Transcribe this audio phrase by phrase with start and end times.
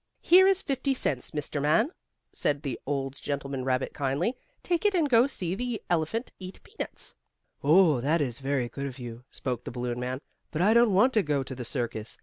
[0.23, 1.61] Here is fifty cents, Mr.
[1.61, 1.91] Man,"
[2.33, 4.35] said the old gentleman rabbit, kindly.
[4.63, 7.13] "Take it and go see the elephant eat peanuts."
[7.63, 10.19] "Oh, that is very good of you," spoke the balloon man,
[10.49, 12.17] "but I don't want to go to the circus.